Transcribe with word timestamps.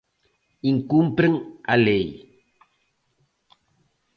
Incumpren 0.71 1.33
a 1.73 1.75
lei. 1.85 2.05